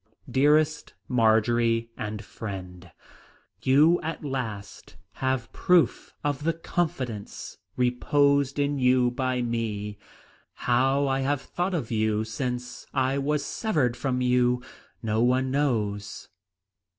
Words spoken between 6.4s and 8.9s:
the confidence reposed in